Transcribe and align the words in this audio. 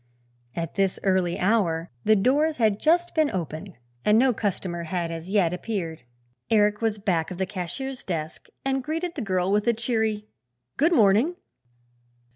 At 0.55 0.73
this 0.73 0.99
early 1.03 1.37
hour 1.37 1.91
the 2.05 2.15
doors 2.15 2.57
had 2.57 2.79
just 2.79 3.13
been 3.13 3.29
opened 3.29 3.77
and 4.03 4.17
no 4.17 4.33
customer 4.33 4.85
had 4.85 5.11
as 5.11 5.29
yet 5.29 5.53
appeared. 5.53 6.01
Eric 6.49 6.81
was 6.81 6.97
back 6.97 7.29
of 7.29 7.37
the 7.37 7.45
cashier's 7.45 8.03
desk 8.03 8.47
and 8.65 8.83
greeted 8.83 9.13
the 9.13 9.21
girl 9.21 9.51
with 9.51 9.67
a 9.67 9.73
cheery 9.73 10.25
"good 10.75 10.91
morning." 10.91 11.35